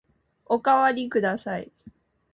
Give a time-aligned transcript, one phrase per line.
[0.47, 1.71] おかわりください。